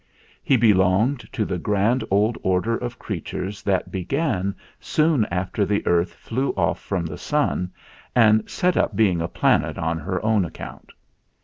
[0.43, 5.85] He be longed to the grand old order of creatures that began soon after the
[5.85, 7.71] Earth flew off from the Sun
[8.15, 10.91] and set up being a planet on her own ac count.